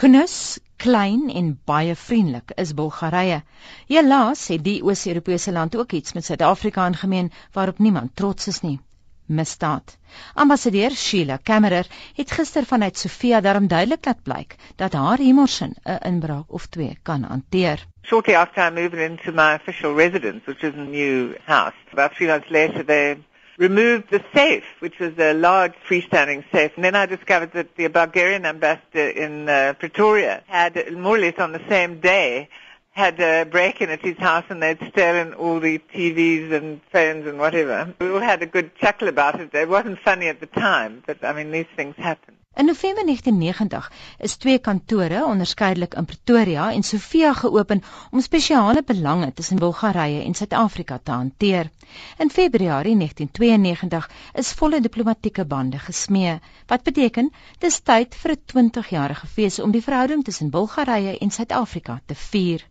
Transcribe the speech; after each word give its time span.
Knus, 0.00 0.58
klein 0.80 1.26
en 1.28 1.48
baie 1.68 1.94
vriendelik 1.94 2.54
is 2.62 2.70
Bulgarië. 2.74 3.42
Helaas 3.90 4.46
het 4.48 4.62
die 4.64 4.78
Oos-Europese 4.80 5.52
land 5.52 5.76
ook 5.76 5.92
iets 5.92 6.14
met 6.16 6.24
Suid-Afrika 6.24 6.86
in 6.86 6.96
gemeen 6.96 7.28
waarop 7.52 7.78
niemand 7.78 8.16
trots 8.16 8.46
is 8.48 8.60
nie. 8.60 8.78
Misdaad. 9.26 9.98
Ambassadeur 10.34 10.90
Sheila 10.90 11.36
Kammerer 11.36 11.86
het 12.16 12.30
gister 12.30 12.64
vanuit 12.64 12.96
Sofia 12.96 13.40
daarom 13.40 13.66
duidelik 13.68 14.04
laat 14.04 14.22
blyk 14.22 14.56
dat 14.76 14.92
haar 14.92 15.18
humorsin 15.18 15.76
'n 15.84 16.00
inbraak 16.12 16.48
of 16.48 16.66
twee 16.66 16.98
kan 17.02 17.22
hanteer. 17.22 17.84
Shortly 18.02 18.34
after 18.34 18.66
I 18.66 18.70
moved 18.70 19.00
into 19.10 19.32
my 19.32 19.54
official 19.54 19.94
residence, 19.94 20.40
which 20.46 20.62
is 20.62 20.74
a 20.74 20.88
new 20.96 21.34
house, 21.44 21.76
about 21.92 22.14
three 22.14 22.28
months 22.28 22.48
later 22.48 22.84
they 22.84 23.18
removed 23.60 24.10
the 24.10 24.24
safe, 24.34 24.64
which 24.78 24.98
was 24.98 25.12
a 25.18 25.34
large 25.34 25.74
freestanding 25.86 26.42
safe. 26.50 26.72
And 26.76 26.84
then 26.84 26.96
I 26.96 27.04
discovered 27.04 27.52
that 27.52 27.76
the 27.76 27.86
Bulgarian 27.88 28.46
ambassador 28.46 29.10
in 29.10 29.48
uh, 29.48 29.74
Pretoria 29.78 30.42
had, 30.46 30.92
more 30.94 31.16
or 31.16 31.20
less 31.20 31.38
on 31.38 31.52
the 31.52 31.60
same 31.68 32.00
day, 32.00 32.48
had 32.92 33.20
a 33.20 33.44
break-in 33.44 33.90
at 33.90 34.00
his 34.00 34.16
house 34.16 34.44
and 34.48 34.62
they'd 34.62 34.80
stolen 34.90 35.34
all 35.34 35.60
the 35.60 35.78
TVs 35.94 36.52
and 36.52 36.80
phones 36.90 37.26
and 37.26 37.38
whatever. 37.38 37.94
We 38.00 38.10
all 38.10 38.20
had 38.20 38.42
a 38.42 38.46
good 38.46 38.74
chuckle 38.76 39.08
about 39.08 39.38
it. 39.38 39.54
It 39.54 39.68
wasn't 39.68 39.98
funny 40.00 40.28
at 40.28 40.40
the 40.40 40.46
time, 40.46 41.02
but 41.06 41.22
I 41.22 41.34
mean, 41.34 41.52
these 41.52 41.68
things 41.76 41.94
happen. 41.96 42.36
In 42.60 42.66
November 42.66 43.04
1990 43.04 43.92
is 44.18 44.34
twee 44.36 44.58
kantore 44.58 45.24
onderskeidelik 45.24 45.94
in 45.94 46.04
Pretoria 46.04 46.66
en 46.72 46.82
Sofia 46.82 47.32
geopen 47.32 47.80
om 48.10 48.20
spesiale 48.20 48.82
belange 48.82 49.32
tussen 49.32 49.58
Bulgarië 49.62 50.20
en 50.24 50.34
Suid-Afrika 50.34 50.98
te 51.02 51.10
hanteer. 51.10 51.70
In 52.18 52.30
Februarie 52.30 52.96
1992 52.96 54.10
is 54.44 54.52
volle 54.52 54.80
diplomatieke 54.80 55.44
bande 55.44 55.78
gesmee, 55.78 56.38
wat 56.66 56.84
beteken 56.84 57.32
dis 57.64 57.80
tyd 57.80 58.14
vir 58.14 58.36
'n 58.36 58.42
20-jarige 58.52 59.26
fees 59.26 59.58
om 59.58 59.70
die 59.70 59.86
verhouding 59.88 60.24
tussen 60.24 60.50
Bulgarië 60.50 61.16
en 61.16 61.30
Suid-Afrika 61.30 62.00
te 62.06 62.14
vier. 62.14 62.66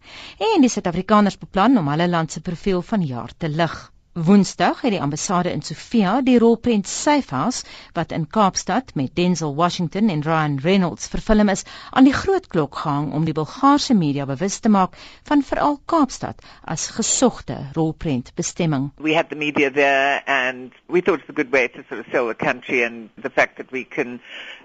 En 0.54 0.62
die 0.62 0.70
Suid-Afrikaners 0.70 1.38
beplan 1.38 1.78
om 1.78 1.88
hulle 1.88 2.08
land 2.08 2.32
se 2.32 2.42
profiel 2.42 2.82
van 2.82 3.02
jaar 3.02 3.34
te 3.38 3.50
lig. 3.50 3.92
Woensdag 4.14 4.82
het 4.82 4.92
die 4.92 5.02
ambassade 5.02 5.52
in 5.52 5.62
Sofia 5.62 6.22
die 6.26 6.40
rolprent 6.42 6.88
Safehouse 6.88 7.66
wat 7.94 8.12
in 8.12 8.26
Kaapstad 8.28 8.96
met 8.96 9.16
Denzel 9.16 9.54
Washington 9.56 10.10
en 10.10 10.24
Ryan 10.26 10.58
Reynolds 10.64 11.08
vervilm 11.08 11.50
is 11.50 11.64
aan 11.92 12.10
die 12.10 12.14
groot 12.14 12.48
klok 12.48 12.76
gehang 12.76 13.12
om 13.14 13.28
die 13.28 13.36
Bulgaarse 13.38 13.94
media 13.94 14.26
bewus 14.26 14.58
te 14.60 14.70
maak 14.70 14.98
van 15.30 15.46
veral 15.46 15.78
Kaapstad 15.86 16.42
as 16.64 16.88
gesogte 16.98 17.60
rolprent 17.78 18.34
bestemming. 18.36 18.90
We 18.98 19.14
had 19.14 19.30
the 19.30 19.36
media 19.36 19.70
there 19.70 20.24
and 20.26 20.74
we 20.88 21.02
thought 21.02 21.20
it's 21.20 21.30
a 21.30 21.38
good 21.42 21.54
way 21.54 21.68
to 21.68 21.84
sort 21.88 22.00
of 22.00 22.08
sell 22.12 22.28
the 22.28 22.46
country 22.46 22.84
and 22.84 23.10
the 23.22 23.30
fact 23.30 23.58
that 23.58 23.72
we 23.72 23.84
can 23.84 24.20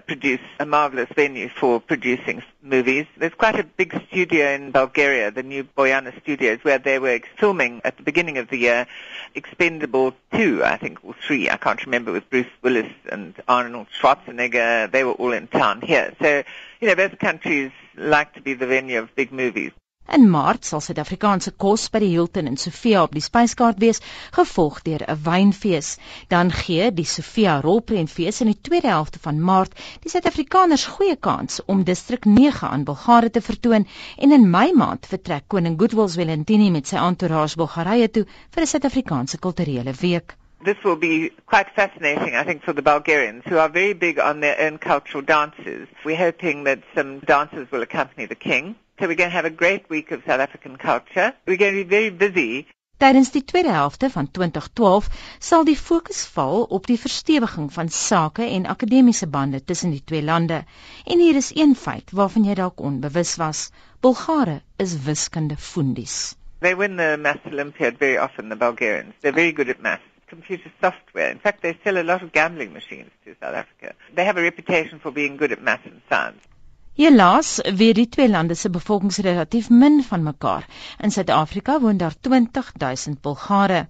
produce 0.07 0.41
a 0.57 0.65
marvelous 0.65 1.09
venue 1.15 1.49
for 1.49 1.79
producing 1.79 2.41
movies. 2.65 3.05
There's 3.17 3.33
quite 3.33 3.59
a 3.59 3.63
big 3.63 3.93
studio 4.07 4.53
in 4.53 4.71
Bulgaria, 4.71 5.31
the 5.31 5.43
new 5.43 5.63
Boyana 5.63 6.19
Studios, 6.21 6.59
where 6.63 6.79
they 6.79 6.99
were 6.99 7.19
filming 7.37 7.81
at 7.85 7.97
the 7.97 8.03
beginning 8.03 8.37
of 8.37 8.49
the 8.49 8.57
year 8.57 8.87
Expendable 9.35 10.13
2, 10.33 10.63
I 10.63 10.77
think, 10.77 10.99
or 11.03 11.15
3, 11.27 11.49
I 11.49 11.57
can't 11.57 11.85
remember, 11.85 12.11
with 12.11 12.29
Bruce 12.29 12.47
Willis 12.61 12.91
and 13.11 13.35
Arnold 13.47 13.87
Schwarzenegger. 13.99 14.91
They 14.91 15.03
were 15.03 15.13
all 15.13 15.33
in 15.33 15.47
town 15.47 15.81
here. 15.81 16.13
So, 16.21 16.43
you 16.81 16.87
know, 16.87 16.95
both 16.95 17.19
countries 17.19 17.71
like 17.95 18.33
to 18.33 18.41
be 18.41 18.53
the 18.53 18.67
venue 18.67 18.99
of 18.99 19.15
big 19.15 19.31
movies. 19.31 19.71
In 20.13 20.29
Maart 20.29 20.65
sal 20.69 20.81
Suid-Afrikaanse 20.85 21.51
kos 21.57 21.87
by 21.89 21.99
die 22.03 22.11
Hilton 22.11 22.45
in 22.49 22.59
Sofia 22.61 22.99
op 23.03 23.15
die 23.17 23.23
spyskaart 23.25 23.79
wees, 23.81 24.01
gevolg 24.35 24.83
deur 24.85 25.01
'n 25.01 25.17
wynfees. 25.25 25.97
Dan 26.29 26.51
gee 26.51 26.91
die 26.93 27.07
Sofia 27.13 27.55
rolprentfees 27.65 28.41
in 28.41 28.51
die 28.51 28.61
tweede 28.69 28.91
helfte 28.93 29.19
van 29.23 29.41
Maart 29.41 29.73
die 30.03 30.11
Suid-Afrikaners 30.13 30.85
goeie 30.97 31.15
kans 31.15 31.59
om 31.65 31.83
distrik 31.83 32.25
9 32.25 32.69
aan 32.69 32.83
Bulgare 32.83 33.31
te 33.31 33.41
vertoon 33.41 33.87
en 34.17 34.31
in 34.31 34.49
Mei 34.49 34.73
maand 34.73 35.09
vertrek 35.09 35.47
koning 35.47 35.79
Goodwill 35.79 36.07
Zwelithini 36.07 36.69
met 36.69 36.87
sy 36.87 37.01
entourage 37.01 37.57
Bulgarië 37.57 38.07
toe 38.07 38.25
vir 38.51 38.61
'n 38.61 38.73
Suid-Afrikaanse 38.73 39.39
kulturele 39.39 39.93
week. 40.01 40.37
This 40.63 40.77
will 40.83 40.97
be 40.97 41.31
quite 41.47 41.69
fascinating, 41.75 42.35
I 42.35 42.43
think, 42.43 42.63
for 42.63 42.73
the 42.73 42.81
Bulgarians, 42.81 43.43
who 43.45 43.57
are 43.57 43.69
very 43.69 43.93
big 43.93 44.19
on 44.19 44.39
their 44.39 44.57
own 44.67 44.77
cultural 44.77 45.23
dances. 45.23 45.87
We're 46.03 46.23
hoping 46.25 46.65
that 46.65 46.79
some 46.93 47.19
dancers 47.25 47.71
will 47.71 47.81
accompany 47.81 48.27
the 48.27 48.35
king. 48.35 48.75
So 48.97 49.07
we're 49.07 49.15
going 49.15 49.29
to 49.29 49.35
have 49.35 49.43
a 49.43 49.49
great 49.49 49.89
week 49.89 50.11
of 50.11 50.23
South 50.25 50.39
African 50.39 50.77
culture. 50.77 51.33
We're 51.45 51.57
going 51.57 51.75
to 51.75 51.83
be 51.83 51.89
very 51.89 52.09
busy. 52.11 52.65
Tydens 52.97 53.31
die 53.31 53.43
tweede 53.43 53.73
helfte 53.75 54.09
van 54.09 54.29
2012 54.31 55.09
sal 55.39 55.65
die 55.67 55.75
fokus 55.75 56.21
val 56.31 56.63
op 56.77 56.87
die 56.87 56.95
verstewiging 56.99 57.67
van 57.73 57.89
sake 57.91 58.45
en 58.47 58.69
akademiese 58.71 59.27
bande 59.27 59.59
tussen 59.63 59.91
die 59.91 60.03
twee 60.03 60.23
lande. 60.23 60.61
En 61.03 61.19
hier 61.19 61.35
is 61.35 61.51
een 61.55 61.75
feit 61.75 62.15
waarvan 62.15 62.47
jy 62.47 62.55
dalk 62.55 62.79
onbewus 62.79 63.35
was. 63.35 63.65
Bulgare 63.99 64.61
is 64.77 64.95
wiskunde 65.03 65.59
fundies. 65.59 66.37
They 66.63 66.75
win 66.75 66.95
the 66.95 67.17
Maths 67.19 67.51
Olympiad 67.51 67.99
very 67.99 68.17
often, 68.17 68.49
the 68.49 68.55
Bulgarians. 68.55 69.13
They're 69.19 69.35
very 69.35 69.51
good 69.51 69.69
at 69.69 69.81
maths. 69.81 70.07
Computer 70.31 70.71
software. 70.79 71.31
In 71.31 71.39
fact, 71.39 71.61
they 71.61 71.77
sell 71.83 71.97
a 71.97 72.03
lot 72.03 72.23
of 72.23 72.31
gambling 72.31 72.71
machines 72.71 73.11
to 73.25 73.35
South 73.41 73.55
Africa. 73.55 73.93
They 74.15 74.23
have 74.23 74.37
a 74.37 74.41
reputation 74.41 74.99
for 74.99 75.11
being 75.11 75.35
good 75.35 75.51
at 75.51 75.61
maths 75.61 75.85
and 75.85 76.01
science. 76.09 76.47
Helaas 76.95 77.57
weet 77.75 77.97
die 77.97 78.05
twee 78.07 78.29
lande 78.31 78.55
se 78.55 78.69
bevolkings 78.71 79.17
relatief 79.25 79.65
min 79.69 79.97
van 80.09 80.21
mekaar. 80.23 80.63
In 81.03 81.11
Suid-Afrika 81.11 81.73
woon 81.83 81.97
daar 81.99 82.13
20000 82.27 83.19
Bulgare. 83.21 83.81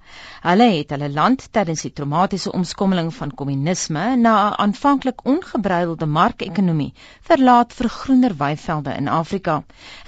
Hulle 0.42 0.68
het 0.72 0.90
hulle 0.96 1.10
land 1.14 1.46
tydens 1.54 1.84
die 1.86 1.92
traumatiese 1.94 2.52
omskommeling 2.52 3.12
van 3.14 3.36
kommunisme 3.42 4.08
na 4.24 4.34
'n 4.48 4.58
aanvanklik 4.66 5.22
ongebruikelde 5.34 6.06
markekonomie 6.06 6.94
verlaat 7.30 7.74
vir 7.74 7.90
groener 7.90 8.36
weivelde 8.42 8.98
in 8.98 9.08
Afrika. 9.08 9.62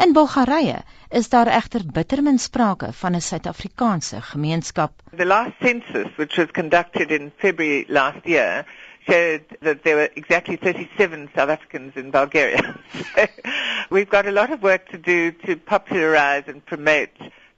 In 0.06 0.14
Bulgarië 0.14 0.81
is 1.09 1.29
daar 1.29 1.47
egter 1.47 1.85
bitter 1.94 2.24
min 2.24 2.40
sprake 2.40 2.94
van 2.94 3.16
'n 3.16 3.22
Suid-Afrikaanse 3.22 4.22
gemeenskap. 4.22 4.91
The 5.18 5.25
last 5.25 5.53
census 5.59 6.16
which 6.16 6.35
was 6.35 6.52
conducted 6.52 7.12
in 7.12 7.31
February 7.38 7.85
last 7.88 8.25
year 8.25 8.66
showed 9.07 9.45
that 9.62 9.84
there 9.84 9.95
were 9.95 10.09
exactly 10.16 10.56
37 10.56 11.29
South 11.35 11.50
Africans 11.50 11.94
in 11.95 12.12
Bulgaria. 12.12 12.79
so 13.16 13.28
we've 13.90 14.09
got 14.09 14.28
a 14.28 14.31
lot 14.31 14.51
of 14.51 14.62
work 14.62 14.90
to 14.90 14.97
do 14.97 15.31
to 15.31 15.56
popularize 15.56 16.44
and 16.47 16.66
promote 16.66 17.09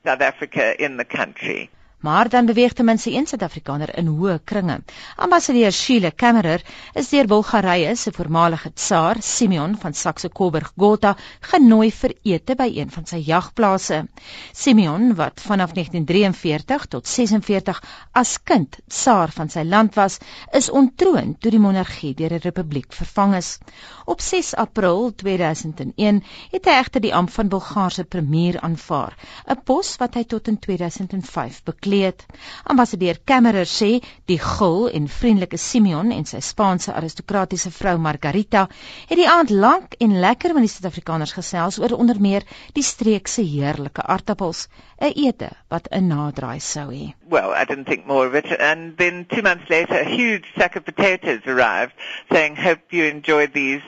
South 0.03 0.21
Africa 0.21 0.81
in 0.83 0.97
the 0.97 1.05
country. 1.05 1.69
Maar 1.99 2.29
dan 2.29 2.45
beweeg 2.45 2.73
ten 2.73 2.85
minste 2.85 3.11
een 3.11 3.27
Suid-Afrikaner 3.27 3.91
in 3.97 4.07
hoë 4.07 4.39
kringe. 4.43 4.79
Ambassadeur 5.15 5.71
Sheila 5.71 6.11
Kammerer 6.15 6.61
is 6.93 7.09
deur 7.09 7.27
Bulgarië 7.27 7.95
se 7.95 8.11
voormalige 8.11 8.71
tsaar 8.73 9.17
Simeon 9.19 9.75
van 9.79 9.93
Saxe-Coburg-Gotha 9.93 11.15
genooi 11.51 11.91
vir 11.91 12.15
ete 12.23 12.55
by 12.55 12.69
een 12.75 12.91
van 12.91 13.05
sy 13.05 13.19
jagplase. 13.27 14.05
Simeon, 14.53 15.15
wat 15.15 15.41
vanaf 15.43 15.73
1943 15.75 16.85
tot 16.85 17.07
46 17.07 17.83
as 18.11 18.37
kind 18.43 18.79
tsaar 18.87 19.31
van 19.35 19.49
sy 19.49 19.65
land 19.67 19.95
was, 19.95 20.19
is 20.53 20.69
ontroon 20.69 21.35
toe 21.39 21.51
die 21.51 21.59
monargie 21.59 22.13
deur 22.13 22.33
'n 22.33 22.43
republiek 22.43 22.93
vervang 22.93 23.35
is. 23.35 23.57
Op 24.05 24.21
6 24.21 24.55
April 24.55 25.11
2001 25.15 26.23
het 26.51 26.65
hy 26.65 26.71
egter 26.79 27.01
die 27.01 27.13
ampt 27.15 27.33
van 27.33 27.49
Bulgaarse 27.49 28.03
premier 28.03 28.59
aanvaar, 28.59 29.17
'n 29.47 29.61
pos 29.63 29.97
wat 29.97 30.13
hy 30.13 30.23
tot 30.23 30.47
in 30.47 30.59
2005 30.59 31.63
bekleed 31.63 31.88
gekleed. 31.89 32.25
Ambassadeur 32.69 33.17
Kammerer 33.25 33.65
sê 33.65 33.99
die 34.27 34.37
gul 34.37 34.89
en 34.93 35.07
vriendelike 35.07 35.57
Simeon 35.57 36.11
en 36.11 36.25
sy 36.25 36.39
Spaanse 36.39 36.93
aristokratiese 36.93 37.71
vrou 37.73 37.97
Margarita 37.97 38.67
het 39.09 39.17
die 39.17 39.27
aand 39.27 39.49
lank 39.49 39.95
en 39.99 40.19
lekker 40.21 40.53
met 40.53 40.67
die 40.67 40.71
Suid-Afrikaners 40.73 41.33
gesels 41.33 41.79
oor 41.79 41.97
onder 41.97 42.19
meer 42.21 42.45
die 42.73 42.83
streek 42.83 43.27
se 43.27 43.41
heerlike 43.41 44.01
aardappels, 44.05 44.67
'n 45.01 45.13
ete 45.15 45.49
wat 45.69 45.87
'n 45.91 46.07
naderdraai 46.07 46.59
sou 46.59 46.89
hê. 46.91 47.13
Well, 47.27 47.53
I 47.53 47.65
didn't 47.65 47.85
think 47.85 48.05
more 48.05 48.27
of 48.27 48.35
it 48.35 48.45
and 48.59 48.97
then 48.97 49.25
2 49.25 49.41
months 49.41 49.69
later 49.69 49.95
a 49.99 50.05
huge 50.05 50.45
sack 50.57 50.75
of 50.75 50.85
potatoes 50.85 51.41
arrived 51.47 51.93
saying 52.31 52.55
hope 52.55 52.81
you 52.91 53.05
enjoyed 53.05 53.53
these 53.53 53.81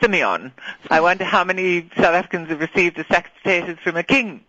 Simeon. 0.00 0.52
I 0.90 1.00
wonder 1.00 1.24
how 1.24 1.42
many 1.42 1.90
South 1.96 2.14
Africans 2.14 2.50
have 2.50 2.60
received 2.60 2.98
a 2.98 3.04
sack 3.10 3.26
of 3.26 3.32
potatoes 3.42 3.78
from 3.82 3.96
a 3.96 4.04
king. 4.04 4.44